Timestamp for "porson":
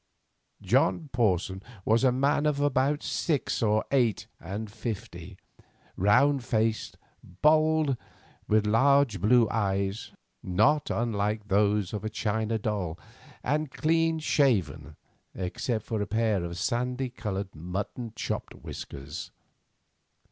1.13-1.61